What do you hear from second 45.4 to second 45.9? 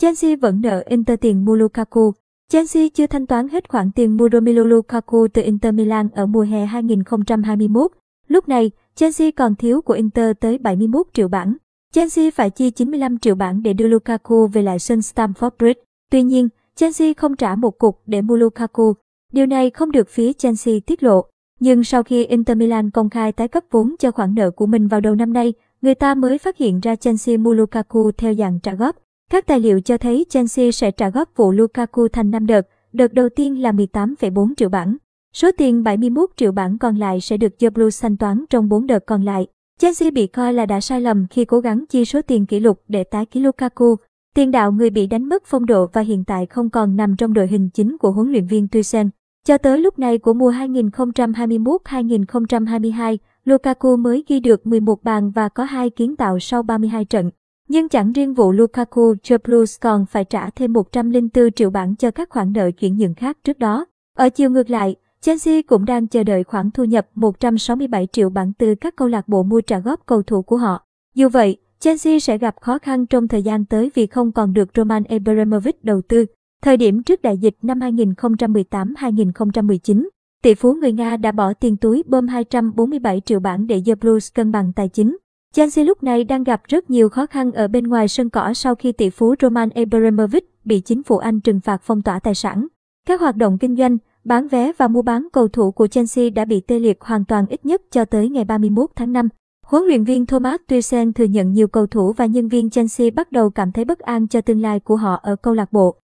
phong độ